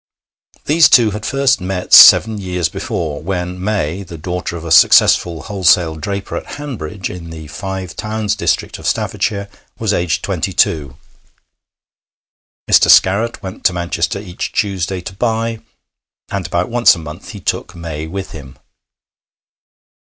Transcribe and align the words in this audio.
These 0.65 0.89
two 0.89 1.11
had 1.11 1.27
first 1.27 1.61
met 1.61 1.93
seven 1.93 2.39
years 2.39 2.69
before, 2.69 3.21
when 3.21 3.63
May, 3.63 4.01
the 4.01 4.17
daughter 4.17 4.57
of 4.57 4.65
a 4.65 4.71
successful 4.71 5.43
wholesale 5.43 5.95
draper 5.95 6.35
at 6.37 6.55
Hanbridge, 6.57 7.07
in 7.11 7.29
the 7.29 7.45
Five 7.49 7.95
Towns 7.95 8.35
district 8.35 8.79
of 8.79 8.87
Staffordshire, 8.87 9.47
was 9.77 9.93
aged 9.93 10.23
twenty 10.23 10.53
two. 10.53 10.97
Mr. 12.67 12.89
Scarratt 12.89 13.43
went 13.43 13.63
to 13.65 13.73
Manchester 13.73 14.17
each 14.17 14.51
Tuesday 14.51 15.01
to 15.01 15.13
buy, 15.13 15.59
and 16.31 16.47
about 16.47 16.69
once 16.69 16.95
a 16.95 16.97
month 16.97 17.29
he 17.29 17.39
took 17.39 17.75
May 17.75 18.07
with 18.07 18.31
him. 18.31 18.57